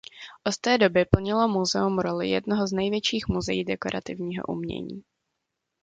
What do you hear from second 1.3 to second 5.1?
muzeum roli jednoho z největších muzeí dekorativního umění.